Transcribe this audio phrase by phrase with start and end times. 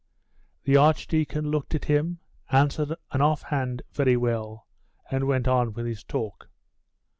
[0.63, 4.65] The archdeacon looked at him, answered an off hand 'Very well,'
[5.11, 6.49] and went on with his talk.